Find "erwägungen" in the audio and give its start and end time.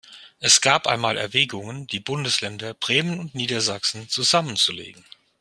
1.15-1.85